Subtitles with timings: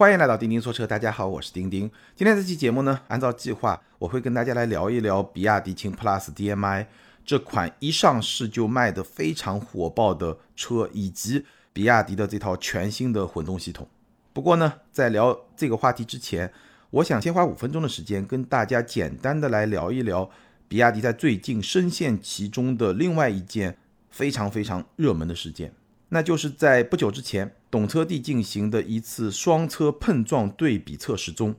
[0.00, 1.82] 欢迎来到钉钉说车，大家好，我是钉钉。
[2.16, 6.88] 今天这期节目呢，按照计划，我会跟大家来聊一聊比亚迪秦 PLUS DM-i
[7.22, 11.44] 这款一上市就卖的非常火爆的车，以及
[11.74, 13.86] 比亚迪的这套全新的混动系统。
[14.32, 16.50] 不过呢，在聊这个话题之前，
[16.88, 20.30] 我想先花五分钟的时间跟大家简单的来聊一聊
[20.66, 23.76] 比亚迪在最近深陷其中的另外一件
[24.08, 25.74] 非常非常热门的事件。
[26.12, 31.54] 那就是在不久之前，懂车帝进行的一次双车碰撞对比测试中，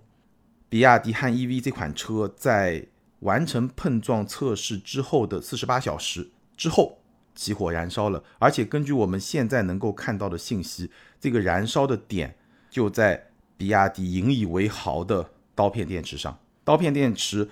[0.67, 2.87] 比亚迪汉 EV 这款车在
[3.19, 6.99] 完成碰撞测试之后的四十八小时之后
[7.33, 12.35] 起火燃烧了，而且根据我们现在能够看到的信息，这个燃烧的点
[12.69, 16.37] 就在比亚迪引以为豪的刀片电池上。
[16.65, 17.47] 刀片电池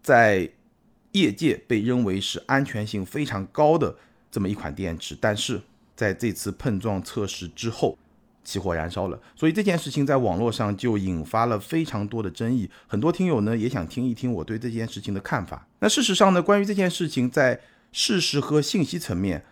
[0.00, 0.48] 在
[1.10, 3.96] 业界被认为是安全性非常高的
[4.30, 5.60] 这么一款电池，但是。
[5.96, 7.96] 在这次碰撞测试之后，
[8.42, 12.68] 起火燃烧了，所以这件事情在网络上就引发了非常多的争议。
[12.86, 15.66] 很多听友呢也想听一听我对这件事情的看法。
[15.78, 17.60] 那事实上呢，关于这件事情，在
[17.92, 19.44] 事实和信息层面，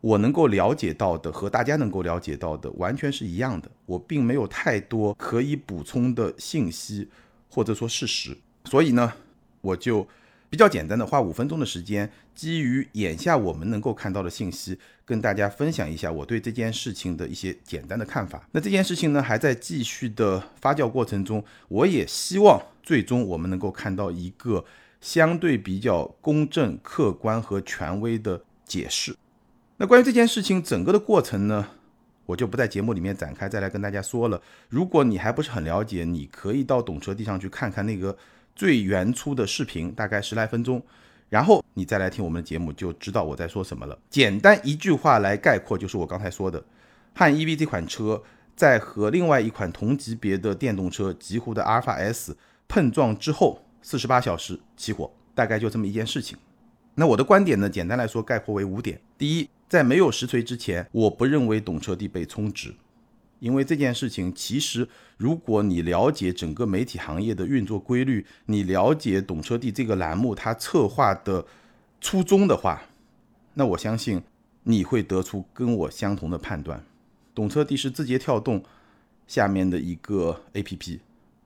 [0.00, 3.70] 我能够了解到的和大家能够了解到的完全是一样的。
[3.86, 7.08] 我并没有太多可以补充的信息
[7.48, 9.12] 或者说事实，所以呢，
[9.60, 10.06] 我就。
[10.48, 18.48] 比较简单的，花五分钟的时间，基于眼下我们能够看到的信息，跟大家分享一下我对这件事情的一些简单的看法。
[18.52, 24.64] 那这件事情呢，还在继续的发酵过程中，我也希望最终我们能够看到一个
[25.00, 29.16] 相对比较公正、客观和权威的解释。
[29.78, 31.66] 那关于这件事情整个的过程呢，
[32.24, 34.40] 我就不在节目里面展开，再来跟大家说了。
[34.68, 38.16] 如果你还不是很了解，你可以到懂车帝上去看看那个。
[38.56, 40.82] 最原初的视频大概十来分钟，
[41.28, 43.96] 然后你再来听我们的节目，就知道我在说什么了。
[44.08, 46.64] 简单一句话来概括，就是我刚才说的，
[47.14, 48.22] 汉 EV 这款车
[48.56, 52.34] 在和另外一款同级别的电动车极狐的阿尔法 S
[52.66, 56.38] 碰撞之后，四十八小时起火，大概就这么一件事情。
[56.94, 62.74] 那我的观点呢，简单来说概括为五点：第一，在没有实锤之前，我不认为懂车帝被充值。
[63.38, 71.44] 因为这件事情，其实如果你了解整个媒体行业的运作规律，你了解懂车帝这个栏目它策划的
[72.00, 72.82] 初衷的话，
[73.54, 74.22] 那我相信
[74.62, 76.82] 你会得出跟我相同的判断。
[77.34, 78.62] 懂车帝是字节跳动
[79.26, 80.98] 下面的一个 APP，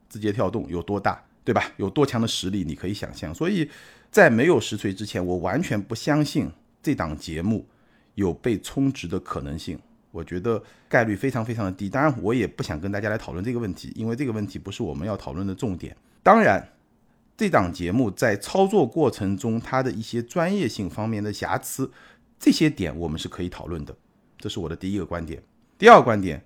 [0.08, 1.72] 字节跳动有多大，对吧？
[1.76, 3.34] 有多强的实力，你可以想象。
[3.34, 3.68] 所以
[4.10, 6.48] 在没有实锤之前，我完全不相信
[6.80, 7.66] 这档节目
[8.14, 9.76] 有被充值的可能性。
[10.10, 15.96] 我觉得概率非常非常的低，当然我也不想跟大家来讨论这个问题，因为这个问题不是我们要讨论的重点。
[16.22, 16.72] 当然，
[17.36, 21.90] 这档节目在操作过程中它的一些专业性方面的瑕疵，
[22.38, 23.96] 这些点我们是可以讨论的，
[24.38, 25.42] 这是我的第一个观点。
[25.78, 26.44] 第二个观点，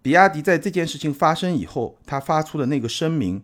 [0.00, 3.42] 比亚迪在这件事情发生以后，他发出的那个声明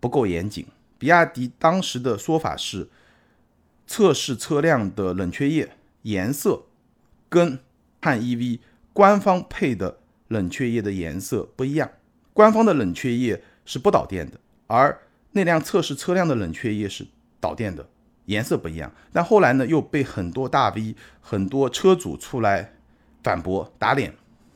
[0.00, 0.66] 不够严谨。
[0.98, 2.88] 比亚迪当时的说法是，
[3.86, 5.70] 测试车辆的冷却液
[6.02, 6.64] 颜色
[7.28, 7.60] 跟
[8.00, 8.60] 汉 EV。
[8.92, 11.88] 官方配的冷却液的颜色不一样，
[12.32, 15.00] 官方的冷却液是不导电的，而
[15.30, 17.06] 那辆测试车辆的冷却液是
[17.38, 17.88] 导电的，
[18.26, 18.92] 颜色不一样。
[19.12, 22.72] 但后来呢，又被很多大 V、很多车主出来
[23.22, 24.12] 反驳打脸。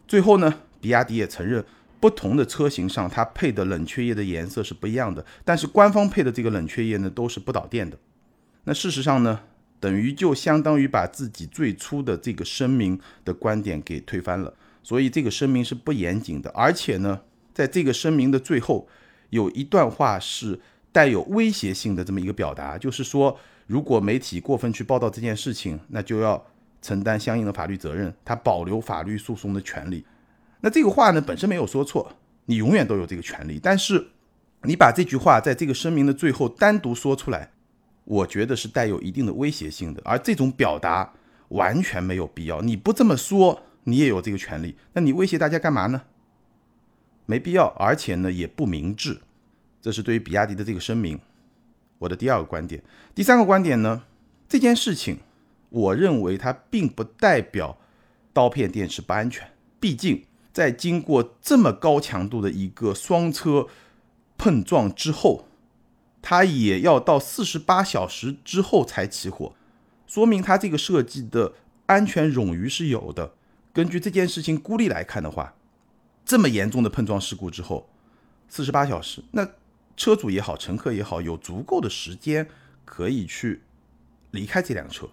[0.08, 1.64] 最后呢，比亚迪也承认，
[2.00, 7.96] 不同的车型上它配的冷却液的颜色是不一样的，但是官方配的这个冷却液呢，都是不导电的。
[8.64, 9.40] 那事实上呢？
[9.84, 16.48] 等于就相当于把自己最初的这个声明的观点给推翻了，所以这个声明是不严谨的。
[16.52, 17.20] 而且呢，
[17.52, 18.88] 在这个声明的最后
[19.28, 20.58] 有一段话是
[20.90, 26.42] 带有威胁性的这么一个表达，就是说，如果媒体过分去报道这件事情，那就要
[26.80, 30.02] 承担相应的法律责任，他保留法律诉讼的权利。
[30.62, 32.10] 那这个话呢本身没有说错，
[32.46, 34.06] 你永远都有这个权利，但是
[34.62, 37.50] 你把这句话在这个声明的最后单独说出来。
[38.04, 41.14] 我觉得是带有一定的威胁性的，而这种表达
[41.48, 42.60] 完全没有必要。
[42.60, 46.02] 你不这么说，你也有这个权利，那你威胁大家干嘛呢？
[47.24, 49.22] 没必要，而且呢也不明智。
[49.80, 51.18] 这是对于比亚迪的这个声明，
[51.98, 52.82] 我的第二个观点。
[53.14, 54.02] 第三个观点呢，
[54.46, 55.20] 这件事情，
[55.70, 57.78] 我认为它并不代表
[58.34, 59.48] 刀片电池不安全。
[59.80, 63.66] 毕竟在经过这么高强度的一个双车
[64.36, 65.48] 碰撞之后。
[66.26, 69.54] 它也要到四十八小时之后才起火，
[70.06, 71.52] 说明它这个设计的
[71.84, 73.34] 安全冗余是有的。
[73.74, 75.54] 根据这件事情孤立来看的话，
[76.24, 77.90] 这么严重的碰撞事故之后，
[78.48, 79.46] 四十八小时，那
[79.98, 82.48] 车主也好，乘客也好，有足够的时间
[82.86, 83.60] 可以去
[84.30, 85.06] 离开这辆车，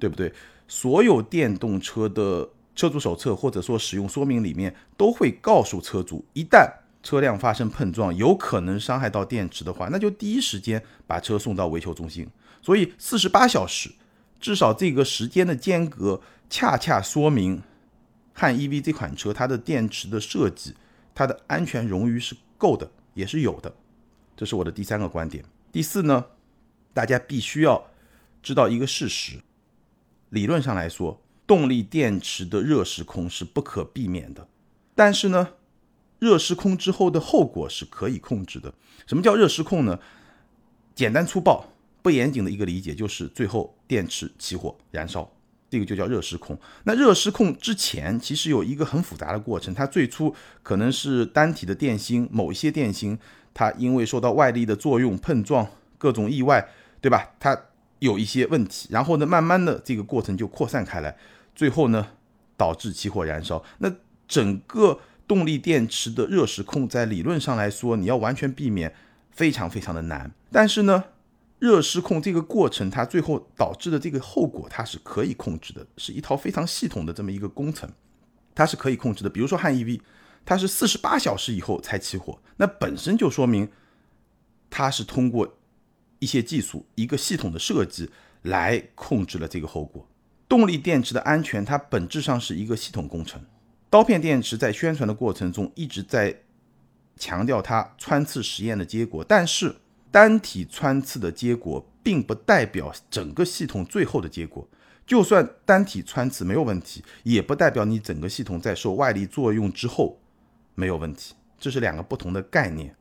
[0.00, 0.32] 对不对？
[0.66, 6.68] 所有电动车的车主手册或者说使用说明里面都会告诉车主，一旦
[7.06, 12.28] 车辆发生碰撞，有可能伤害到电池的话，那就第一时间把车送到维修中心。
[12.60, 13.88] 所以四十八小时，
[14.40, 16.20] 至少这个时间的间隔，
[16.50, 17.62] 恰恰说明
[18.32, 20.74] 汉 EV 这款车它的电池的设计，
[21.14, 23.72] 它的安全冗余是够的，也是有的。
[24.36, 25.44] 这是我的第三个观点。
[25.70, 26.24] 第四呢，
[26.92, 27.86] 大家必须要
[28.42, 29.38] 知道一个事实，
[30.30, 31.22] 理论上来说。
[31.46, 34.48] 动力电池的热失控是不可避免的，
[34.96, 35.50] 但是呢，
[36.26, 38.74] 热失控之后的后果是可以控制的。
[39.06, 39.96] 什么叫热失控呢？
[40.96, 41.64] 简单粗暴、
[42.02, 45.30] 不严谨的一个理解就是最后电池起火燃烧，
[45.70, 46.58] 这个就叫热失控。
[46.82, 50.34] 那热失控之前其实有一个很复杂的过程，它最初
[50.64, 53.16] 可能是单体的电芯，某一些电芯
[53.54, 55.68] 它因为受到外力的作用碰撞，
[55.98, 56.68] 各种意外，
[57.00, 57.34] 对吧？
[57.38, 57.56] 它
[58.00, 61.16] 有一些问题，然后呢，慢慢的这个过程就扩散开来。
[61.54, 62.08] 最后呢，
[62.56, 63.62] 导致起火燃烧。
[63.78, 63.90] 那
[64.28, 68.94] 整个动力电池的热失控，在理论上来说，你要完全避免，
[69.30, 70.30] 非常非常的难。
[70.52, 71.04] 但是呢，
[71.58, 77.90] 热失控这个过程，它最后导致的这个后果，它是可以控制的，是一套非常系统的这么一个工程，
[78.54, 79.30] 它是可以控制的。
[79.30, 80.00] 比如说汉 EV，
[80.44, 83.68] 它是四十八小时以后才起火，那本身就说明
[84.70, 85.58] 它是通过
[86.20, 88.10] 一些技术、一个系统的设计
[88.42, 90.08] 来控制了这个后果。
[90.48, 93.44] 动力电池的安全，它本质上是一个系统工程。
[93.96, 96.42] 刀片电池在宣传的过程中一直在
[97.16, 99.74] 强调它穿刺实验的结果，但是
[100.10, 104.68] 单体穿刺的结果并不代表整个系统最后的结果。
[105.06, 110.20] 就算单体穿刺没有问题，也不代表你整个系统在受外力作用之后
[110.74, 111.34] 没有问题。
[111.58, 112.94] 这是两个不同的概念。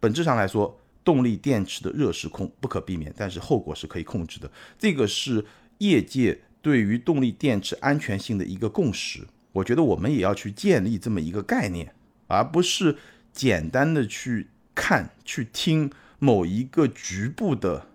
[0.00, 4.50] 本质上来说，动力电池的热失控不可避免，但是后果是可以控制的。
[4.78, 5.44] 这个是
[5.76, 6.40] 业界。
[6.64, 9.20] 对于动力电池安全性的一个共识，
[9.54, 11.94] 我觉得我们也要去建立这么一个概念，
[12.26, 12.96] 而不是
[13.32, 17.86] 简单的去看、去听某一个局部的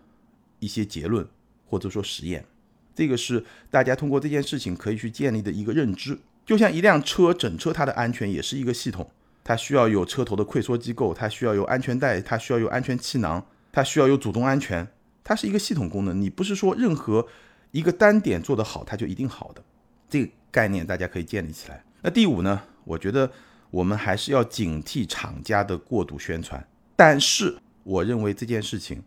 [0.59, 1.27] 一些结论
[1.67, 2.43] 或者说实验。
[2.95, 6.19] 这个是大家通过这件事情可以去建立的一个认知。
[6.45, 9.09] 就像一辆车，整车它的安全也是一个系统，
[9.43, 14.87] 它需要有车头的溃缩机构，它需要有安全带，它需要有安全气囊，它需要有主动安全，
[15.23, 16.19] 它是一个系统功能。
[16.19, 17.27] 你不是说任何。
[17.71, 19.63] 一个单点做得好，它就一定好的，
[20.09, 21.83] 这概念大家可以建立起来。
[22.01, 22.61] 那第五呢？
[22.83, 23.31] 我觉得
[23.69, 26.65] 我们还是要警惕厂家的过度宣传，
[26.95, 29.03] 但是我认为这件事情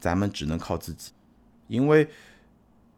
[0.00, 1.12] 咱们只能靠自己，
[1.68, 2.08] 因为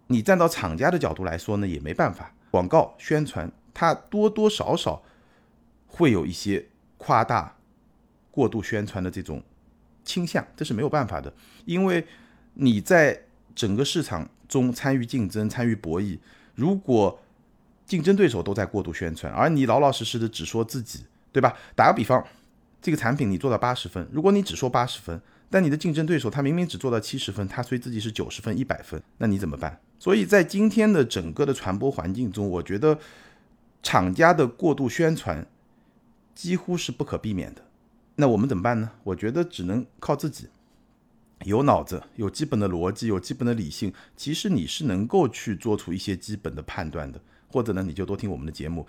[0.07, 2.33] 你站到厂家的角度来说呢，也没办法。
[2.51, 5.03] 广告宣传它多多少少
[5.87, 6.67] 会有一些
[6.99, 7.57] 夸大、
[8.31, 9.43] 过度宣传的这种
[10.05, 11.33] 倾向，这是没有办法的，
[11.65, 12.07] 因为
[12.55, 13.23] 你在
[13.55, 14.29] 整个市场。
[14.49, 16.19] 中参与竞争、参与博弈，
[16.55, 17.19] 如果
[17.87, 21.01] 竞争对手都在过度宣传，而你老老实实的只说自己，
[21.33, 21.55] 对吧？
[21.75, 22.25] 打个比方，
[22.81, 25.21] 这个产品你做到八十分，如果你只说八十分，
[25.51, 29.79] 但你的竞争对手他明明只做到七十分，他吹自己是九十分、一百分，那你怎么办？
[29.99, 32.99] 所以在今天的整个的传播环境中，我觉得
[33.83, 35.47] 厂家的过度宣传
[36.35, 37.63] 几乎是不可避免的。
[38.17, 38.91] 那我们怎么办呢？
[39.05, 40.49] 我觉得只能靠自己。
[41.45, 47.21] 有脑子，有基本的逻辑，有基本的理性，其实你是能够去做出一些基本的判断的，
[47.53, 48.87] 或者呢，你就多听我们的节目，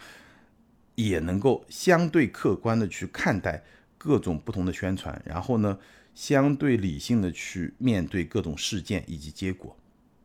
[0.96, 3.62] 也能够相对客观的去看待
[3.98, 5.78] 各种不同的宣传，然后呢，
[6.16, 9.76] 相对理性的去面对各种事件以及结果。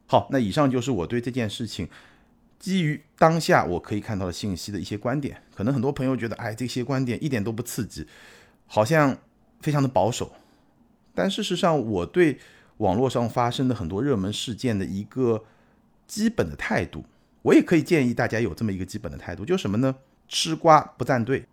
[0.07, 1.89] 好，那以上就是我对这件事情
[2.59, 5.43] 基于当下我可以看到的信息的一些观点。
[5.55, 8.07] 可能很多朋友觉得，哎，这些观点一点都不刺激，
[8.67, 9.19] 好像
[9.61, 10.33] 非常的保守。
[11.15, 12.39] 但事实上，我对
[12.79, 15.45] 网络上发生的很多热门事件的一个
[16.07, 17.05] 基本的态度，
[17.49, 19.95] 我也可以建议大家有这么一个基本的态度，就是什么呢？
[20.29, 21.47] 吃瓜不站队。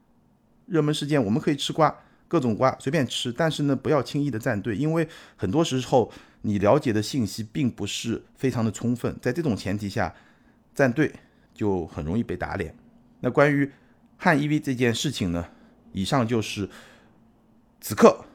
[0.66, 1.96] 热门事件我们可以吃瓜，
[2.28, 6.12] 各种瓜随便吃，但是呢，不要轻易的站队，因为很多时候
[6.42, 10.14] 你了解的信息并不是非常的充分，在这种前提下，
[10.74, 11.10] 站队
[11.54, 12.76] 就很容易被打脸。
[13.22, 13.72] 那关于
[14.18, 15.48] 汉 EV 这件事情呢，
[15.94, 16.70] 以上就是
[17.80, 18.26] 此刻。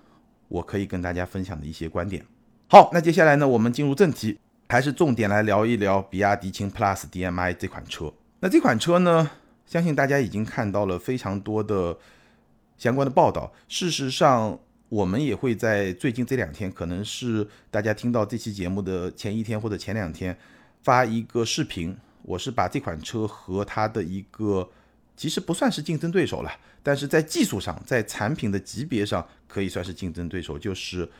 [0.49, 2.25] 我可以跟大家分享的一些观点。
[2.69, 4.39] 好，那接下来呢，我们进入正题，
[4.71, 8.13] 还是重点来聊一聊比亚迪秦 PLUS DM-i 这款车。
[8.39, 9.29] 那这款车呢，
[9.67, 11.99] 相信大家已经看到了非常多的
[12.79, 13.53] 相关的报道。
[13.67, 14.57] 事实上，
[14.89, 20.39] 我们也会在最近这两天，可能是大家听到这期节目的前一天或者前两天，
[20.85, 21.97] 发一个视频。
[22.23, 24.71] 我是把这款车和它的一个。
[25.17, 26.51] 其实不算是竞争对手了，
[26.83, 31.11] 但是在技术上，在产品的级别上可以算是竞争对手，就是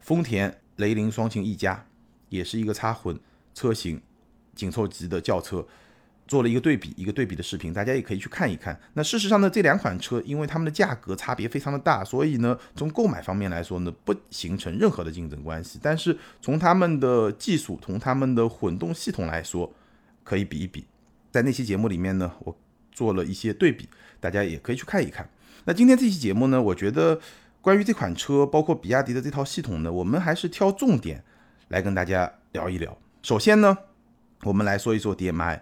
[0.00, 1.84] 丰田雷凌双擎 E 加，
[2.28, 3.18] 也是一个插混
[3.54, 4.00] 车型，
[4.54, 5.66] 紧凑级的轿车。
[6.26, 8.78] 做了一个对比，一个对比的视频，大家也可以去看一看。
[8.92, 15.78] 那事实上呢，这两款车因为它们的价格差别非常的大，所以呢，从购买方面来说呢，不形成任何的竞争关系。
[15.82, 19.72] 但是从他们的技术，从他们的混动系统来说，
[20.22, 20.84] 可以比一比。
[21.30, 22.54] 在那期节目里面呢，我
[22.92, 23.88] 做了一些对比，
[24.20, 25.26] 大家也可以去看一看。
[25.64, 27.18] 那今天这期节目呢，我觉得
[27.62, 31.24] 关于这款车，包括比亚迪的这套系统呢，我们还是挑重点
[31.68, 32.96] 来跟大家聊一聊。
[33.22, 33.76] 首先呢，
[34.42, 35.60] 我们来说一说 DMI。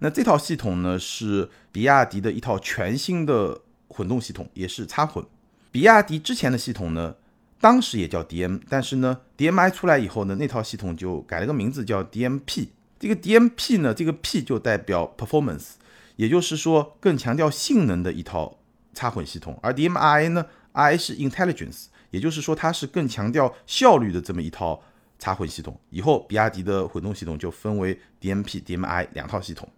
[0.00, 5.24] 那这套系统呢，是比亚迪的一套全新的混动系统，也是插混。
[5.72, 7.16] 比亚迪之前的系统呢，
[7.60, 12.68] 当时也叫 DM，但是呢，DMI 出来以后呢，那套系统就改了个名字叫 DMP。
[13.00, 15.70] 这个 DMP 呢，这个 P 就代表 performance，
[16.16, 18.58] 也就是说更强调性能的一套
[18.92, 19.58] 插混系统。
[19.62, 24.82] 而 DMI 呢，I 是 intelligence，也就是说它是更强调效率的这么一套
[25.18, 25.78] 插混系统。
[25.90, 29.68] 以后比亚迪的混动系统就分为 DMP、DMI 两套系统。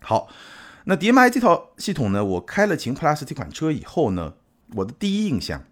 [0.00, 0.28] 好，
[0.84, 2.24] 那 DMI 这套系统呢？
[2.24, 4.34] 我开了秦 PLUS 这款车以后呢，
[4.74, 5.64] 我的第一印象，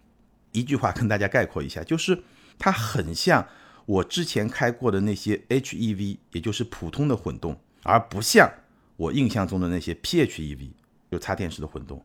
[0.53, 2.23] 一句话跟大家概括一下，就是
[2.59, 3.47] 它很像
[3.85, 8.51] 我之前开过的那些 HEV，也就是普通的混动，而不像
[8.97, 10.71] 我印象中的那些 PHEV，
[11.11, 12.03] 就插电式的混动。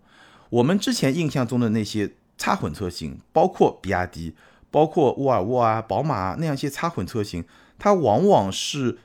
[0.50, 4.34] 我们之前印象中的那些插混车型，包括比亚迪、
[4.70, 7.46] 包括沃尔沃啊、宝马啊那样一些插混车型，
[7.80, 9.00] 它往往是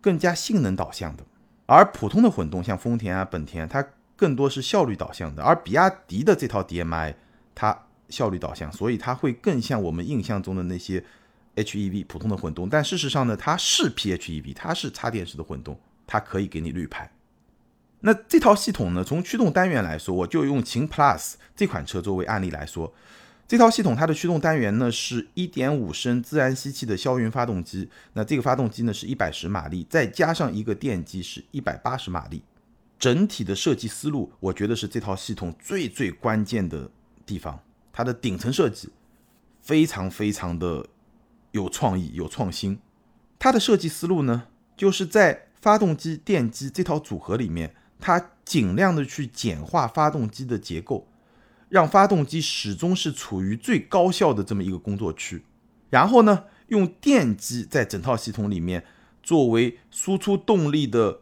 [0.00, 1.24] 更加性能导向的。
[1.66, 5.42] 而普通的混动，像丰田啊、本田，它更多是效率导向的。
[5.42, 7.14] 而比亚迪的这套 DMI，
[7.54, 11.04] 它效率导向，所以它会更像我们印象中的那些
[11.56, 12.68] HEV 普通的混动。
[12.68, 17.10] 但事实上呢，它是 PHEV，它是插电式的混动，它可以给你绿牌。
[18.00, 22.92] 那这套系统呢，从驱动单元来说，我就用秦 PLUS 这款车作为案例来说。
[23.48, 32.42] 这套系统它的驱动单元呢是1.5升自然吸气的霄云发动机，那这个发动机呢是一百十马力，再加上一个电机是一百八十马力。
[32.98, 36.90] 整体的设计思路，我觉得是这套系统最最关键的
[37.24, 37.60] 地方。
[37.92, 38.90] 它的顶层设计
[39.62, 40.84] 非常非常的
[41.52, 42.78] 有创意、有创新。
[43.38, 51.06] 它的设计思路呢，就是在发动机、电机这套组合里面，它尽量的去简化发动机的结构。
[51.68, 55.42] 让发动机始终是处于最高效的这么一个工作区，
[55.90, 58.84] 然后呢，用电机在整套系统里面
[59.20, 61.20] 作为输出动力的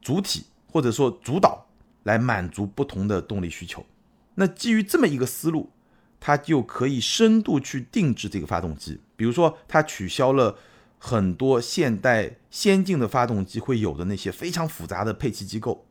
[0.00, 1.66] 主体或者说主导，
[2.04, 3.84] 来满足不同的动力需求。
[4.36, 5.70] 那基于这么一个思路，
[6.20, 9.00] 它就可以深度去定制这个发动机。
[9.16, 10.56] 比如说，它取消了
[10.98, 15.84] 很多现代先进的发动机会有的那些非常复杂的配气机构，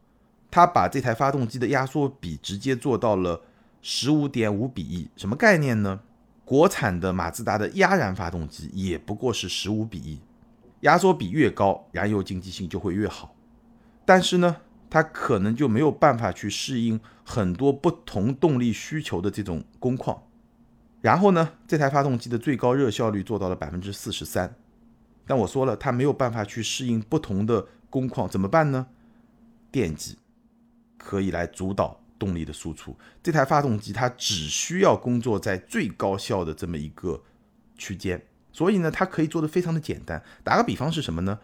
[0.49, 3.41] 它把这台发动机的压缩比直接做到了。
[3.81, 6.01] 十五点五比一，什么概念呢？
[6.45, 10.19] 国产的马自达的压燃发动机也不过是十五比一，
[10.81, 13.33] 压缩比越高，燃油经济性就会越好。
[14.05, 14.57] 但是呢，
[14.89, 20.23] 它可能就没有办法去适应很多不同动力需求的这种工况。
[20.99, 24.53] 然后呢，这台发动机的最高热效率做到了百分之四十三，
[25.25, 28.87] 但我说了，它没有办法去适应不同的工况，怎么办呢？
[29.71, 30.17] 电机
[30.97, 32.00] 可以来主导。
[32.21, 37.23] 动力的输出，这台发动机它只需要工作在最高效的这么一个
[37.75, 40.23] 区间，所以呢，它可以做的非常的简单。
[40.43, 41.39] 打个比方是什么呢？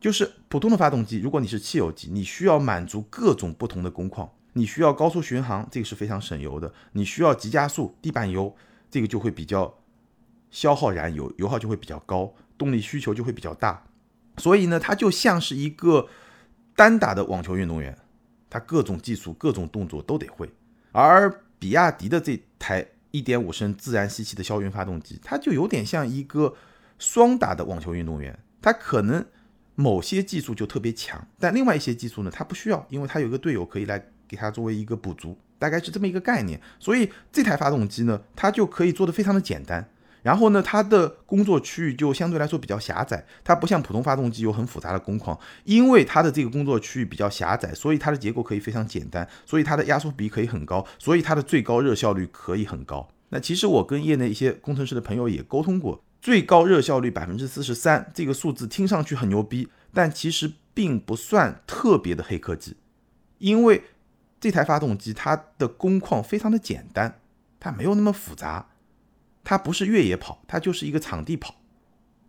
[0.00, 8.56] 就是普通的发动机，如果你是汽油机，你需要满足各种不同的工况，你需要高速巡航，这个是非常省油的；你需要急加速、地板油，
[8.90, 9.78] 这个就会比较
[10.50, 13.84] 消耗燃油，油耗就会比较高，动力需求就会比较大。
[14.38, 16.08] 所以呢，它就像是一个
[16.74, 17.98] 单打的网球运动员。
[18.54, 20.48] 它各种技术、各种动作都得会，
[20.92, 26.54] 而比亚迪的这台1.5升自然吸气的霄云发动机，它就有点像一个
[26.96, 28.38] 双打的网球运动员。
[28.62, 29.26] 它可能
[29.74, 36.60] 某些技术就特别强，但另外一些技术呢，它不需要，因为它有一个队友可以来给它作为一个补足，大概是这么一个概念。
[36.78, 39.84] 所以这台发动机呢，它就可以做得非常的简单。
[40.24, 53.06] 然后呢，它的工作区域就相对来说比较狭窄，它不像普通发动机有很复杂的工况，因为它的这个工作区域比较狭窄，所以它的结构可以非常简单，所以它的压缩比可以很高，所以它的最高热效率可以很高。
[53.28, 62.78] 那其实我跟业内一些工程师的朋友也沟通过，最高热效率百分之四十三这个数字听上去很牛逼，但其实并不算特别的黑科技，
[63.36, 63.82] 因为
[64.40, 67.20] 这台发动机它的工况非常的简单，
[67.60, 68.70] 它没有那么复杂。
[69.44, 71.54] 它不是越野跑，它就是一个场地跑，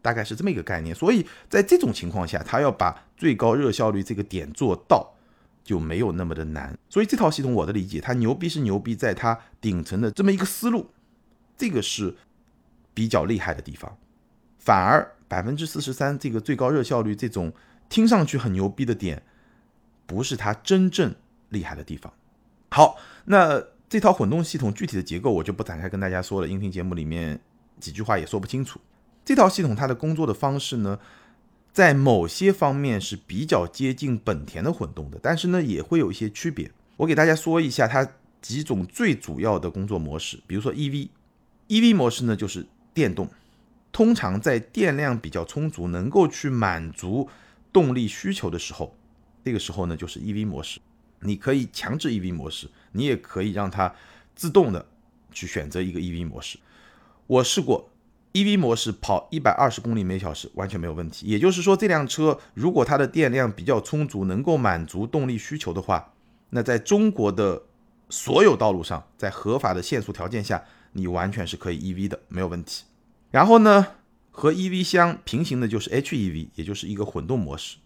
[0.01, 0.93] 大概是这么一个概念。
[0.93, 5.15] 所以在这种情况下，它要把最高热效率这个点做到，
[5.63, 6.77] 就没有那么的难。
[6.89, 10.91] 所以这套系统，我的理解，它牛逼是牛逼在它顶层的这么一个思路，
[11.57, 12.15] 这个是
[12.93, 13.97] 比较厉害的地方。
[14.59, 17.53] 反而百分之四十三这个最高热效率这种
[17.87, 19.23] 听上去很牛逼的点，
[20.05, 21.15] 不是它真正
[21.49, 22.11] 厉害的地方。
[22.71, 27.39] 好，那这套混动系统具体的结构我就不展开跟大家说了，音频节目里面
[27.79, 28.79] 几句话也说不清楚。
[29.23, 30.99] 这套系统它的工作的方式呢，
[31.71, 36.71] 在某些方面是比较接近本田的混动的，但是呢也会有一些区别。
[36.97, 38.07] 我给大家说一下它
[38.41, 43.27] 几种最主要的工作模式，比如说 EV，EV 模式呢就是电动。
[43.91, 47.29] 通常在电量比较充足，能够去满足
[47.71, 48.93] 动力需求的时候，
[49.43, 50.79] 这个时候呢就是 EV 模式。
[51.25, 53.93] 你可以强制 EV 模式，你也可以让它
[54.35, 54.85] 自动的
[55.31, 56.59] 去选择一个 EV 模式。
[57.27, 57.89] 我试过
[58.33, 61.25] EV 模式跑一百二十公里每小时完全没有问题。
[61.25, 66.13] 也就是说，这辆车如果它的电量比较充足，能够满足动力需求的话，
[66.49, 67.63] 那在中国的
[68.09, 72.83] 所有道路上，在合法的限速条件下，你完全是可以 EV 的，没有问题。
[73.31, 73.87] 然后呢，
[74.31, 77.77] 和 EV 相平行的就是 HEV，也就是一个混动模式。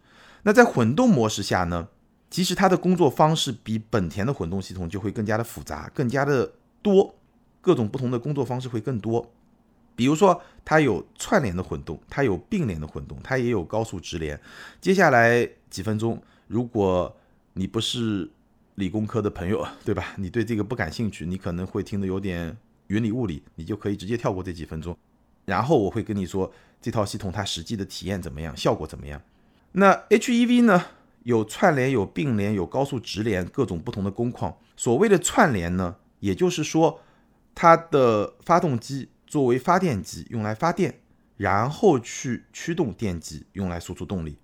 [0.44, 1.88] 那在混动模式下呢，
[2.30, 7.16] 其实它的工作方式比本田的混动系统就会更加的复杂，更加的多，
[7.62, 9.32] 各种不同的工作方式会更多。
[9.96, 14.40] 比如说，它有串联的混动，它有并联的混动，它也有高速直连。
[14.80, 17.14] 接下来几分钟，如果
[17.54, 18.30] 你不是
[18.76, 20.14] 理工科的朋友，对吧？
[20.16, 22.56] 你对这个不感兴趣，你可能会听得有点
[22.88, 24.98] 云里雾里，你就可以直接跳过这几分钟。
[25.46, 29.22] 然后我会跟你说这套系统它实际的体验怎么样，效果怎么样。
[29.74, 30.86] 那 HEV 呢？
[31.30, 34.58] 有串联、有并联、有高速直连，各种不同的工况。
[34.76, 37.02] 所谓的串联呢，也就是说
[37.54, 41.02] 它的发动机作为发电机用来发电，
[41.38, 44.40] 然后去驱动电机用来输出动力。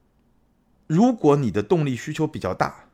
[0.86, 2.90] 如果你的动力需求比较大，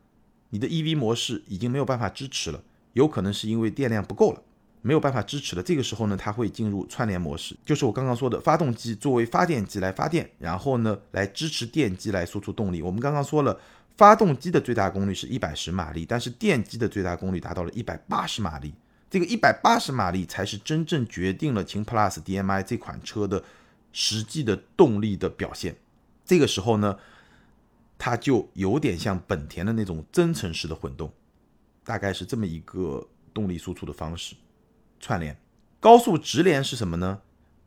[0.48, 4.42] 你的 EV 模式已经没有办法支持了，有可能是因为电量不够了。
[4.84, 12.82] 没有办法支持了，这个时候呢，它会进入串联模式，就是我刚刚说的，发动机作为发电机来发电，然后呢，来支持电机来输出动力。
[12.82, 13.60] 我们刚刚说了，
[13.96, 18.74] 发动机的最大功率是一百十马力，但是电机的最大功率达到了一百八十马力，
[19.10, 23.44] 这个一百八十马力才是真正决定了秦 PLUS DM-i 这款车的
[23.92, 25.76] 实际的动力的表现。
[26.24, 26.98] 这个时候呢，
[27.98, 31.12] 它就有点像本田的那种增程式的混动，
[31.84, 34.34] 大概是这么一个动力输出的方式。
[34.98, 35.36] 串联
[35.80, 37.20] 高速直连是什么呢？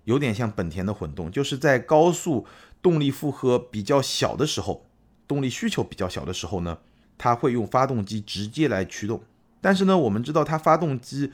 [0.06, 2.46] 有点像本田的混动，就是在高速
[2.82, 4.85] 动力负荷比较小的时候，
[5.28, 6.78] 动力需求比较小的时候呢，
[7.18, 9.22] 它会用发动机直接来驱动。
[9.62, 11.32] 但是呢，我们知道它发动机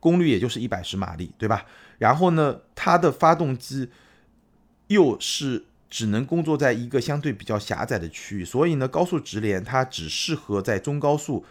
[0.00, 1.64] 功率也就是一百十马力，对吧？
[1.98, 3.88] 然后呢，它的发动机
[4.88, 11.44] 又是只能工作在一个相对比较狭窄的区域，所以呢，高速直连它只适合在中高速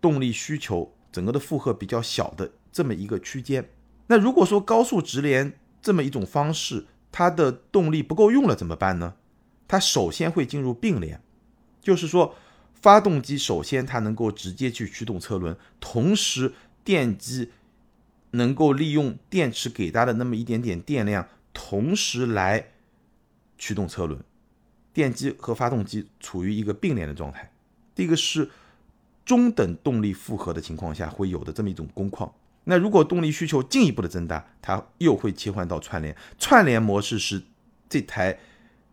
[0.00, 2.52] 动力需求整个的负荷比较小的。
[2.70, 3.68] 这么一个区间，
[4.06, 9.14] 那如果说高速直连这么一种方式，它的动力不够用了怎么办呢？
[9.68, 11.20] 它首先会进入并联，
[11.80, 12.34] 就是说
[12.74, 17.50] 发动机首先它能够直接去驱动车轮，同时电机
[18.30, 22.68] 能够利用电池给它的那么一点点电量，同时来
[23.58, 24.18] 驱动车轮，
[24.92, 27.52] 电机和发动机处于一个并联的状态。
[27.94, 28.48] 这个是
[29.24, 32.32] 中等动力负荷的情况下会有的这么一种工况。
[32.64, 36.14] 那如果动力需求进一步的增大，它又会切换到串联。
[36.38, 37.42] 串联模式是
[37.88, 38.38] 这台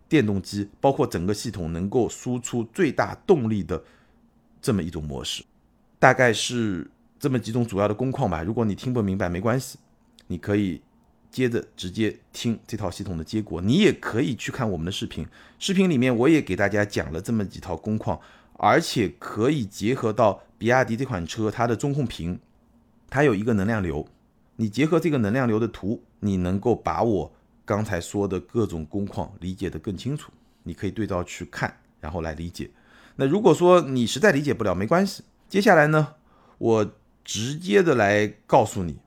[0.08, 3.84] 电动机包括整个系统能够输出最大动力的
[4.62, 5.44] 这么一种模式。
[5.98, 6.90] 大概是
[7.20, 8.44] 这么几种主要的工况吧。
[8.44, 9.80] 如果你听不明白没关系，
[10.28, 10.82] 你可以
[11.32, 13.62] 接着直接听这套系统的结果。
[13.62, 15.26] 你也可以去看我们的视频，
[15.58, 18.20] 视频里面我也给大家讲了这么几套工况，
[18.58, 22.40] 而且可以结合到比亚迪这款车它的中控屏。
[23.10, 24.08] 它有一个能量流，
[24.58, 27.34] 你结合这个能量流的图，你能够把我
[27.66, 30.32] 刚才说的各种工况理解得更清楚。
[30.64, 32.72] 你可以对照去看，然后来理解。
[33.18, 35.24] 那如果说你实在理解不了，没关系。
[35.48, 36.16] 接下来呢，
[36.58, 36.92] 我
[37.24, 38.98] 直接的来告诉你，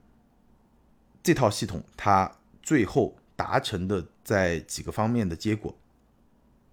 [1.21, 2.31] 这套系统它
[2.63, 5.75] 最后达成的在几个方面的结果。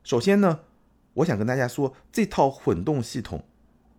[0.04, 0.60] 首先呢，
[1.14, 3.44] 我想跟大家说，这套混动系统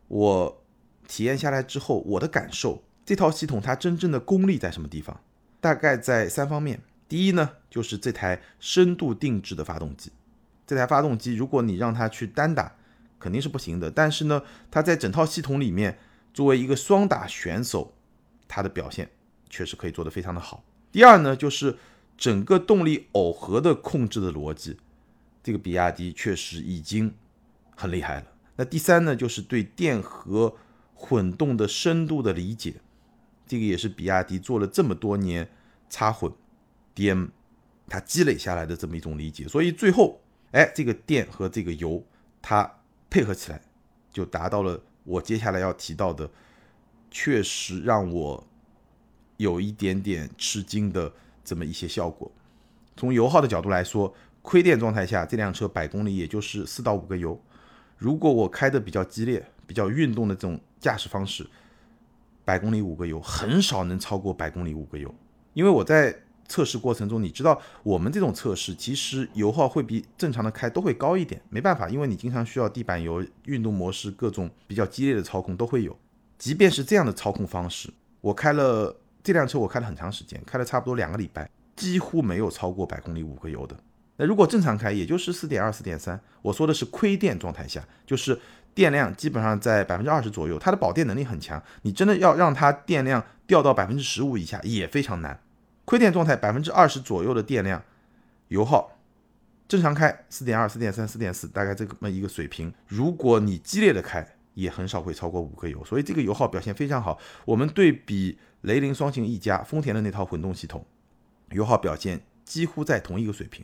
[0.08, 0.63] 我
[1.06, 2.82] 体验下来之后，我的感受。
[3.06, 5.21] 这套系统它真正的功力在什么地方？
[5.60, 6.82] 大概在三方面。
[7.08, 10.12] 第一呢，就是这台深度定制的发动机。
[10.65, 12.76] 这台发动机，如果你让它去单打，
[13.20, 13.89] 肯定是不行的。
[13.89, 15.98] 但是呢，它在整套系统里面
[16.34, 17.93] 作为一个双打选手，
[18.48, 19.10] 它的表现
[19.50, 20.63] 确实可以做得非常的好。
[20.91, 21.78] 第二呢，就是
[22.17, 24.78] 整个动力耦合的控制的逻辑，
[25.41, 27.13] 这个比亚迪确实已经
[27.76, 28.26] 很厉害了。
[28.58, 30.56] 那第三呢，就是对电和
[30.93, 32.76] 混动的深度的理解。
[33.46, 35.50] 这个也是比亚迪做了这么多年
[35.89, 36.30] 插混
[36.98, 37.30] DM，
[37.88, 40.20] 它积累下来的这么一种理解，所以最后，
[40.52, 42.04] 哎，这个电和这个油
[42.42, 43.62] 它配合起来，
[44.12, 46.28] 就达到了我接下来要提到的，
[47.12, 48.48] 确实让我
[49.38, 51.14] 有一点点吃惊的
[51.46, 52.32] 这么一些效果。
[52.96, 57.40] 从油耗的角度来说，亏电状态下，这辆车百公里也就是四到五个油。
[57.98, 61.48] 如果我开的比较激烈、比较运动的这种驾驶方式，
[62.44, 65.14] 百公里五个油很少能超过百公里五个油。
[65.54, 66.16] 因为我在
[66.48, 75.98] 测试过程中，你知道我们这种测试其实油耗会比正常的开都会高一点，没办法，因为你经常需要地板油、运动模式各种比较激烈的操控都会有。
[76.38, 77.90] 即便是这样的操控方式，
[78.22, 83.76] 我开了这辆车，我开了很长时间，开了差不多两个礼拜，几乎没有超过百公里五个油的。
[84.18, 86.20] 那如果正常开，也就是四点二、四点三。
[86.42, 88.40] 我说的是亏电状态下，就是
[88.74, 91.62] 电量基本上在百分之二十左右，它的保电能力很强。
[91.82, 95.40] 你真的要让它电量掉到百分之十五以下也非常难。
[95.88, 97.82] 亏电状态百分之二十左右的电量，
[98.50, 98.91] 油耗
[99.69, 102.73] 正常开四点二、四点三、四点四，大概这么一个水平。
[102.88, 107.17] 如果你激烈的开，也很少会超过五个油，所以这个油耗表现非常好。
[107.45, 110.86] 我们对比雷凌双擎 E 加丰田的那套混动系统，
[111.52, 113.63] 油耗表现几乎在同一个水平。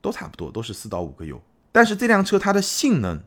[0.00, 3.20] 都差不多，都是四到五个油，但是这辆车它的性能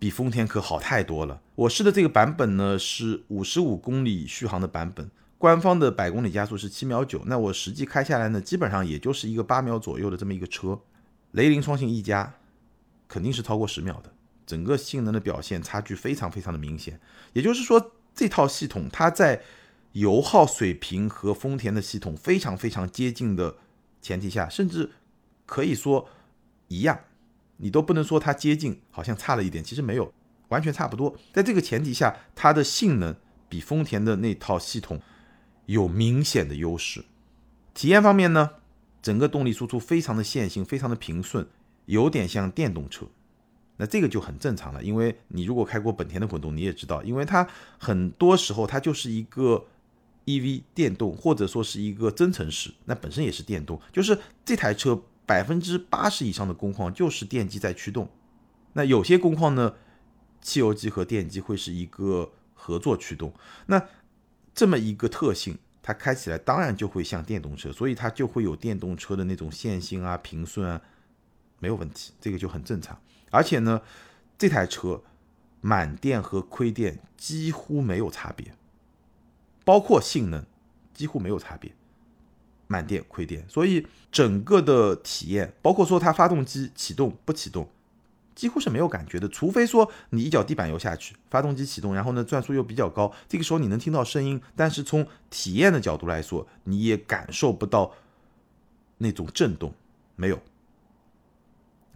[0.00, 1.40] 比丰田可好太多了。
[1.54, 5.08] 我试的这个版本呢是五十五公里续航的版本，
[5.42, 10.78] 官方的百公里加速是七秒九，那我实际开下来呢，基本上也就是一个八秒左右的这么一个车。
[11.32, 12.32] 雷凌双擎 E 加
[13.08, 14.12] 肯定是超过十秒的，
[14.46, 17.00] 整个性能的表现差距非常非常的明显。
[17.32, 19.42] 也就是说，这套系统它在
[19.94, 23.56] 油耗水平和丰田的系统非常非常接近的
[24.00, 24.92] 前提下，甚至。
[25.44, 26.08] 可以说
[26.68, 27.00] 一样，
[27.56, 30.14] 你都不能说它接近，好像差了一点，其实没有，
[30.48, 31.14] 完全差不多。
[31.32, 33.14] 在这个前提下，它的性能
[33.50, 34.98] 比丰田的那套系统
[35.72, 37.04] 有明显的优势。
[37.74, 38.50] 体验方面呢，
[39.00, 41.46] 整个动力输出非常的线性，非常的平顺，
[41.86, 43.06] 有点像电动车。
[43.76, 49.64] 那这个就很正常了，因为你如果开过本田的混动，你也知道，因为它很多时候它就是一个
[50.26, 55.02] EV 电动，或者说是一个增程式，那本身也是电动，就是这台车。
[55.24, 58.10] 百分之八十以上的工况就是电机在驱动，
[58.72, 59.76] 那有些工况呢，
[60.42, 63.32] 汽油机和电机会是一个合作驱动。
[63.66, 63.80] 那
[64.54, 70.80] 这么一个特性，它开起来当然就会像电动车，所以它就会有电动车的那种线性啊、平顺啊，
[71.58, 73.00] 没有问题，这个就很正常。
[73.30, 73.80] 而且呢，
[74.36, 75.02] 这台车
[75.60, 78.54] 满电和亏电几乎没有差别，
[79.64, 80.44] 包括性能
[80.92, 81.72] 几乎没有差别。
[82.68, 87.68] 满电亏电，所以整个的体验，包括说它发动机启动不启动，
[88.34, 89.28] 几乎是没有感觉的。
[89.28, 97.92] 除非说你一脚地板油下去，发动机启动，然后呢转速又比较高，这个时候你能听到声音，但是从体验的角度来说，你也感受不到
[98.98, 99.74] 那种震动，
[100.16, 100.40] 没有。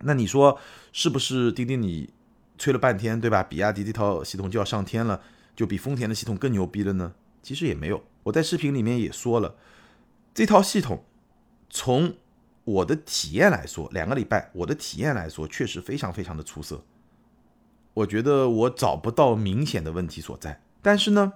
[0.01, 0.59] 那你说
[0.93, 1.51] 是不是？
[1.53, 2.11] 丁丁，你
[2.59, 3.43] 吹了半天，对吧？
[3.43, 5.23] 比亚迪这套系统就要上天了，
[5.55, 7.15] 就比丰田的系统更牛逼了呢？
[7.43, 8.03] 其实也没有。
[8.25, 9.55] 我在视频里面也说了。
[10.35, 11.05] 这套系统，
[11.71, 12.15] 从
[12.67, 16.85] 我的体验来说，两个礼拜我的体验来说，确实非常非常的出色。
[17.95, 21.35] 我觉得我找不到明显的问题所在，但是呢，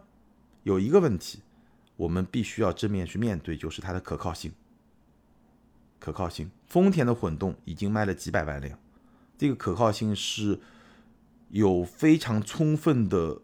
[0.64, 1.42] 有一个问题，
[1.96, 4.52] 我们必须要正面去面对，就是它的可靠性。
[6.00, 8.76] 可靠性，丰田的混动已经卖了几百万辆，
[9.38, 10.58] 这个可靠性是
[11.50, 13.40] 有非常充分的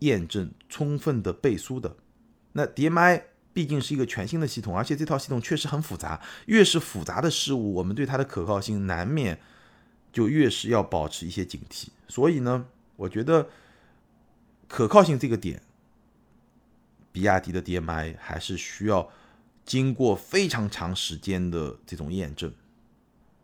[0.00, 1.96] 验证、充分的背书的。
[2.54, 3.22] 那 DMI。
[3.58, 6.22] 毕竟是一个全新的系统，而且这套系统确实很复杂。
[6.46, 9.40] 越是复杂的事物，我们对它的可靠性难免
[10.12, 11.88] 就越是要保持一些警惕。
[12.06, 13.48] 所以呢，我觉得
[14.68, 15.60] 可靠性这个点，
[17.10, 19.10] 比亚迪的 DMI 还是需要
[19.64, 22.52] 经过非常长时间的这种验证。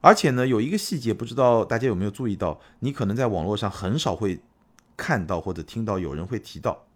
[0.01, 2.61] 而且呢，有一个细节，不知道大家有没有注意到？
[2.79, 4.39] 你可能在网络上很少会
[4.97, 6.87] 看到或者听到有人会提到，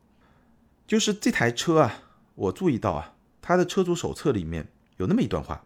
[0.87, 2.04] 就是这台车啊。
[2.38, 5.64] 我注意到啊，它的车主手册里面有那么一段话，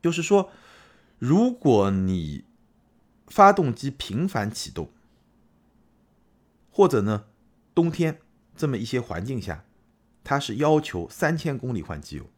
[0.00, 0.50] 就是说，
[1.18, 2.44] 如果你
[3.26, 4.88] 发动机频繁启动，
[6.70, 7.24] 或者呢
[7.74, 8.20] 冬天
[8.56, 9.64] 这么一些环境下，
[10.22, 12.30] 它是要求三千公里换机油。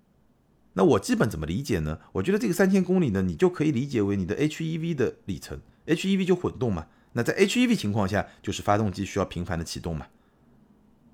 [0.72, 2.00] 那我基本怎么理解呢？
[2.12, 6.86] 我觉得这个三千公里呢，你就可以理解为你的 HEV 的里程，HEV 就混动嘛。
[7.12, 10.06] 那在 HEV 情况下，就是发动机需要频繁的启动嘛。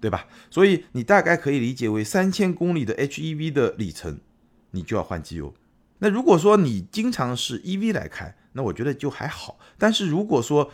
[0.01, 0.27] 对吧？
[0.51, 4.21] 所以你大概可以理解为三千公里的 HEV 的里程，
[4.73, 5.55] 你就要换机油。
[5.99, 9.59] 那如果说你经常是 EV 来开，那我觉得就还好。
[9.79, 10.71] 但是如果说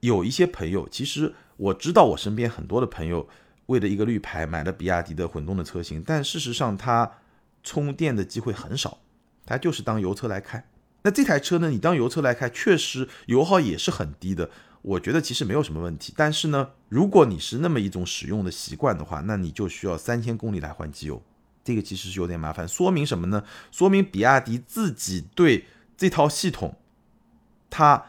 [0.00, 3.28] 有一些朋友，其实我知道我身边很多的朋友
[3.66, 7.10] 为了一个绿牌买了比亚迪的混动的车型，但事实上它
[7.62, 8.98] 充电的机会很少，
[9.44, 10.64] 它就是当油车来开。
[11.02, 14.50] 那这台车呢，你当油车来开，确实油耗也是很低的。
[14.86, 16.14] 我觉得其实没有什么问题。
[16.16, 21.20] 但是呢，如果你是那么一种使用的习惯的话，那你就需要三千公里来换机油，
[21.64, 22.68] 这个其实是有点麻烦。
[22.68, 23.42] 说明什么呢？
[23.72, 25.64] 说明比亚迪自己对
[25.96, 26.76] 这套系统，
[27.68, 28.04] 它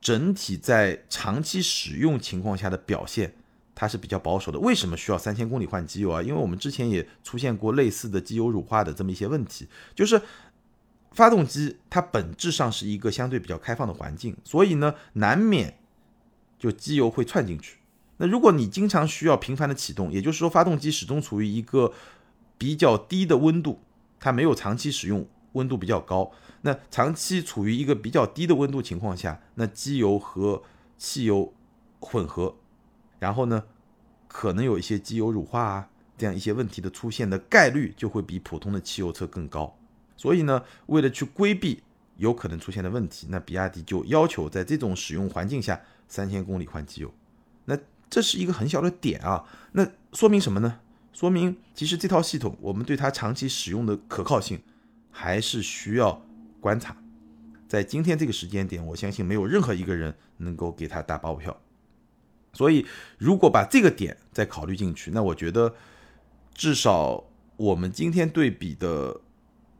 [0.00, 3.34] 整体在长期使用情况下的表现。
[3.74, 6.22] 它是比较保守的，为什么需要三千公里换机油啊？
[6.22, 10.20] 因为我们之前也出现过类似的机油乳化的这么一些问题，就是
[11.14, 15.78] 发动机它本质上是一个相对比较开放的环境，所以呢，难免
[16.58, 17.78] 就机油会窜进去。
[18.18, 21.92] 那如果你经常需要频繁的启动，也就是说发动机始终处于一个
[22.56, 23.80] 比较低的温度，
[24.20, 30.62] 它没有长期使用温度比较高，那长期处于一个比较低的温度情况下，那机油和
[30.96, 31.52] 汽油
[32.00, 32.54] 混合。
[33.18, 33.64] 然后呢，
[34.28, 39.76] 可能有一些机油乳化啊，这样一些问题的出现的概率就会比普通的汽油车更高。
[40.22, 41.82] 所以呢，为了去规避
[42.16, 47.12] 有可能出现的问题，那比亚迪就要求在这种使用环境下三千公里换机油。
[47.64, 47.76] 那
[48.08, 50.78] 这是一个很小的点啊，那说明什么呢？
[51.12, 54.62] 说明其实这套系统我们对它长期使用的可靠性
[55.10, 56.22] 还是需要
[56.60, 56.96] 观察。
[57.66, 61.60] 在今天这个时间点，我相信没有任何一个人能够给他打包票。
[62.52, 62.86] 所以，
[63.18, 65.74] 如果把这个点再考虑进去，那我觉得
[66.54, 67.24] 至少
[67.56, 69.20] 我们今天对比的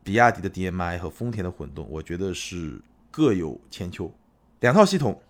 [0.05, 4.13] 比亚迪的 DMI 和丰田的混动，我觉得是各有千秋。
[4.61, 5.21] 两套系统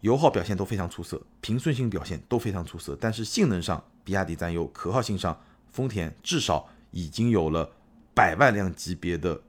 [0.00, 5.38] 油耗表现都非常出色，平顺性表现都非常出色，但是性能上比亚迪占优，可靠性上
[5.70, 7.70] 丰田至少已经有了
[8.14, 9.40] 百万辆级别的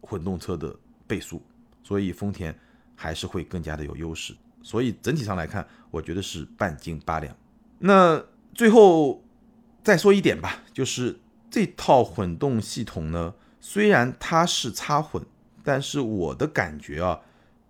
[0.00, 0.74] 混动车的
[1.06, 1.42] 倍数，
[1.82, 2.56] 所以丰田
[2.94, 4.34] 还是会更加的有优势。
[4.62, 7.36] 所以整体上来看，我觉得是半斤八两。
[7.80, 9.24] 那最后
[9.82, 11.18] 再说一点吧，就是
[11.50, 13.34] 这套混动系统呢，
[13.64, 15.24] 虽然它是插混，
[15.62, 17.20] 但是我的感觉啊，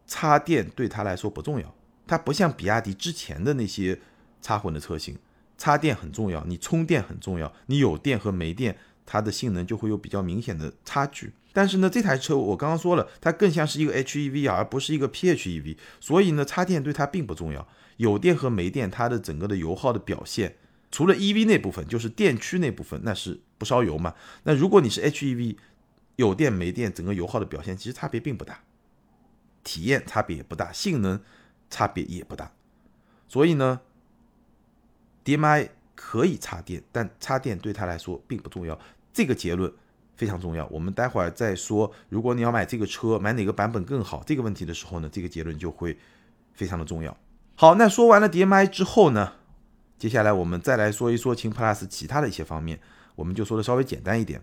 [0.07, 1.75] 插电对它来说不重要。
[2.07, 4.01] 它不像比亚迪之前的那些
[4.41, 5.19] 插混的车型，
[5.59, 11.35] 插电很重要，你充电很重要，你有电和没电，它的性能就会有比较明显的差距。
[11.53, 17.69] 但是呢，这台车我刚刚说了，它更像是一个 HEV 啊而不是一个 PHEV，所以呢，插电对它并不重要。
[17.99, 20.57] 有电和没电，它的整个的油耗的表现，
[20.91, 24.15] 除了 EV 那部分，就是电驱那部分，那是不烧油嘛。
[24.45, 25.57] 那如果你是 HEV，
[26.16, 28.61] 有电没电，整个油耗的表现其实差别并不大，
[29.64, 31.20] 体验差别也不大，性能
[31.70, 32.53] 差别也不大。
[33.29, 33.81] 所以呢
[35.25, 38.79] ，DMI 可以插电，但插电对它来说并不重要。
[39.12, 39.72] 这个结论。
[40.14, 40.64] 非常重要。
[40.66, 45.98] 我们待会儿再说，如果你要买这个车，买哪个版本更好这个问题的时候呢，这个结论就会
[46.53, 47.16] 非常的重要。
[47.57, 49.33] 好，那说完了 DMI 之后呢，
[49.98, 52.79] 接下来我们再来说一说秦 PLUS 其他的一些方面，
[53.16, 54.40] 我们就说的稍微简单一点。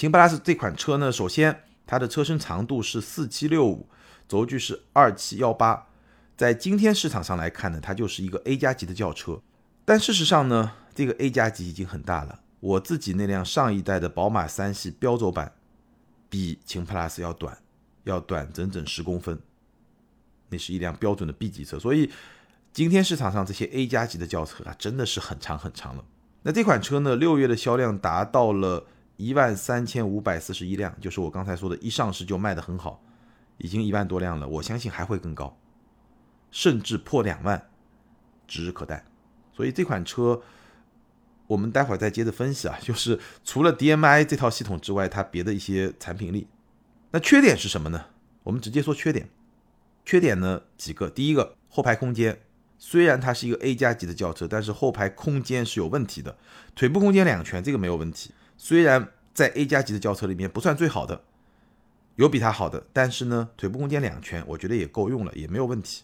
[0.00, 3.86] 秦 PLUS 这款车呢，首先它的车身长度是四七六五，
[4.26, 5.88] 轴距是二七幺八，
[6.38, 9.42] 在今天市场上来看呢，它就是一个 A 加级的轿车。
[9.84, 12.40] 但事实上呢，这个 A 加级已经很大了。
[12.60, 15.52] 我自己那辆上一代的宝马三系标轴版，
[16.30, 17.58] 比秦 PLUS 要短，
[18.04, 19.38] 要短整整十公分。
[20.48, 22.10] 那是一辆标准的 B 级车，所以
[22.72, 26.02] 今天市场上这些 A 加级的轿车啊，真的是很长很长了。
[26.44, 28.86] 那这款车呢，六月的销量达到了
[29.20, 33.02] 一万三千五百四十一辆，就是我刚才说的，一上市就卖得很好，
[33.58, 34.48] 已经一万多辆了。
[34.48, 35.58] 我相信还会更高，
[36.50, 37.68] 甚至破两万，
[38.48, 39.04] 指日可待。
[39.52, 40.40] 所以这款车。
[41.50, 46.46] 我们待会儿再接着分析啊，就是除了 DMI 这套系统之外，它别的一些产品力。
[47.10, 48.04] 那缺点是什么呢？
[48.44, 49.28] 我们直接说缺点。
[50.04, 52.40] 缺点呢几个，第一个后排空间，
[52.78, 56.38] 虽然它是一个 A 加级的轿车，但是后排空间是有问题的。
[56.76, 58.30] 腿部空间两拳这个没有问题，
[58.62, 61.22] 虽然在 A 加级的轿车里面不算最好的，
[62.16, 66.02] 有比它好的，但是呢腿部空间两拳我觉得也够用了，也没有问题。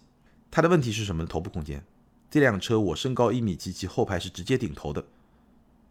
[0.50, 1.26] 它的问题是什么？
[1.26, 1.84] 头部空间。
[2.30, 5.04] 这辆车我身高一米七七，后排是直接顶头的。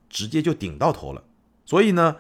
[0.09, 1.23] 直接就顶到头了，
[1.65, 2.15] 所以呢，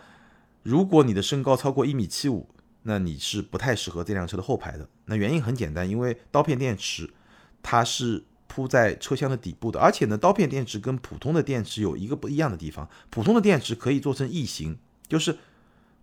[0.61, 2.47] 如果你的身高超过一米七五，
[2.83, 4.87] 那你是不太适合这辆车的后排的。
[5.05, 7.09] 那原因很简单，因为刀片电池
[7.63, 8.23] 它是
[8.55, 14.77] 铺在车厢的底部的，而且呢，刀片电池跟普通的电池有一个不一样的地方，普通的电池可以做成异形，
[15.09, 15.37] 就是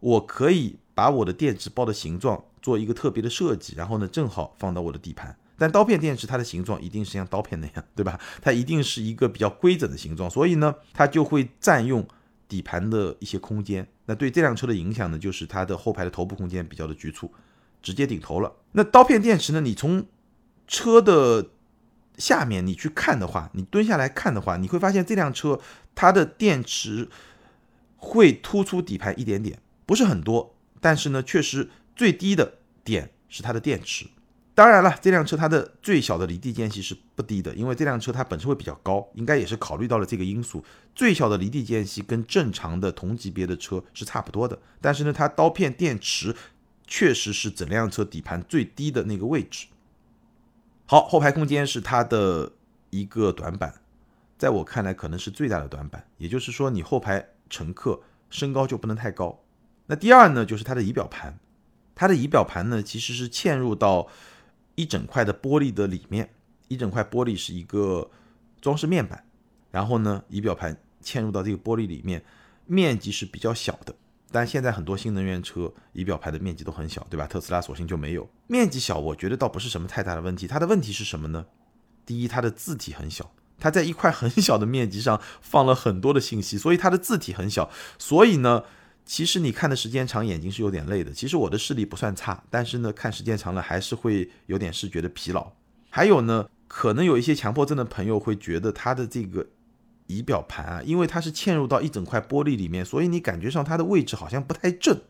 [0.00, 5.34] 我可以把我的电池包的形状做一个特别的设计，然后呢，正好放到我的底盘。
[5.56, 8.20] 但刀片电池它的形状一定是像刀片那样，对吧？
[8.42, 12.06] 它一定是一个比较规整的形状，所以呢，它就会占用
[12.48, 13.88] 底盘的一些空间。
[14.04, 17.32] 那对这辆车的影响呢，就是它的后排的头部空间比较的局促，
[17.80, 18.52] 直接顶头了。
[18.72, 20.04] 那刀片电池呢，你从
[20.66, 21.48] 车的
[22.22, 25.58] 下面你去看的话，你蹲下来看的话，你会发现这辆车
[25.92, 27.08] 它的电池
[27.96, 34.06] 会突出底盘一点点，不是很多，但是呢，确实最低的点是它的电池。
[34.54, 40.64] 当然了，这辆车它的最小的离地间隙是不低的，因为这辆车它本身会比较高，应该也是考虑到了这个因素。
[40.94, 46.37] 最小的离地间隙跟正常的同级别的车是差不多的，但是呢，它刀片电池
[46.87, 49.66] 确实是整辆车底盘最低的那个位置。
[50.92, 52.52] 好，后排空间是它的
[52.90, 53.72] 一个短板，
[54.37, 59.42] 在我看来可能是最大的短板，也就是说你后排乘客身高就不能太高。
[59.87, 61.38] 那第二呢，就是它的仪表盘，
[61.94, 64.07] 它的仪表盘呢其实是嵌入到。
[64.74, 66.28] 一整块的玻璃的里面，
[66.68, 68.11] 一整块玻璃是一个
[68.61, 69.24] 装饰面板，
[69.70, 72.22] 然后呢，仪表盘嵌入到这个玻璃里面，
[72.66, 73.94] 面积是比较小的。
[74.32, 77.26] 但现在很多新能源车仪表盘的面积都很小，对吧？
[77.26, 80.46] 特斯拉索性就没有面积小，我觉得倒不是什么太大的问题。
[80.46, 81.46] 它的问题是什么呢？
[82.06, 88.64] 第一，它的字体很小，它在一块很小的面积上放了很多的信息，所以它的字体很小，所以呢。
[89.04, 91.10] 其实你看的时间长，眼睛是有点累的。
[91.10, 95.50] 其实我的视力不算差，但是呢，看时间长了还是会有点视觉的疲劳。
[95.90, 99.44] 还有呢，可能有一些强迫症的朋友会觉得它的这个
[100.06, 105.00] 仪表盘啊，因为它是嵌入到一整块玻璃里面，所以你感觉上它的位置好像不太正。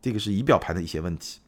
[0.00, 1.40] 这个是仪表盘的一些问题。